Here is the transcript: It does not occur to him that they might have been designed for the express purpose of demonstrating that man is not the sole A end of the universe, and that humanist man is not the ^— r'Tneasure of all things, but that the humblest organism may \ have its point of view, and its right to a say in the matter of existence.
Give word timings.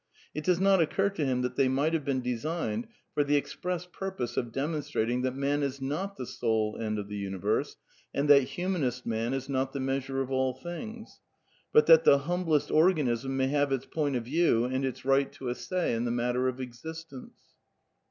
It 0.33 0.43
does 0.45 0.59
not 0.59 0.81
occur 0.81 1.11
to 1.11 1.23
him 1.23 1.43
that 1.43 1.57
they 1.57 1.67
might 1.67 1.93
have 1.93 2.03
been 2.03 2.21
designed 2.23 2.87
for 3.13 3.23
the 3.23 3.35
express 3.35 3.85
purpose 3.85 4.35
of 4.35 4.51
demonstrating 4.51 5.21
that 5.21 5.35
man 5.35 5.61
is 5.61 5.79
not 5.79 6.15
the 6.17 6.25
sole 6.25 6.75
A 6.77 6.83
end 6.83 6.97
of 6.97 7.07
the 7.07 7.17
universe, 7.17 7.77
and 8.11 8.27
that 8.27 8.45
humanist 8.55 9.05
man 9.05 9.31
is 9.35 9.47
not 9.47 9.73
the 9.73 9.79
^— 9.79 9.81
r'Tneasure 9.83 10.19
of 10.23 10.31
all 10.31 10.55
things, 10.55 11.19
but 11.71 11.85
that 11.85 12.03
the 12.03 12.17
humblest 12.17 12.71
organism 12.71 13.37
may 13.37 13.49
\ 13.49 13.49
have 13.49 13.71
its 13.71 13.85
point 13.85 14.15
of 14.15 14.25
view, 14.25 14.65
and 14.65 14.83
its 14.85 15.05
right 15.05 15.31
to 15.33 15.49
a 15.49 15.53
say 15.53 15.93
in 15.93 16.05
the 16.05 16.09
matter 16.09 16.47
of 16.47 16.59
existence. 16.59 17.37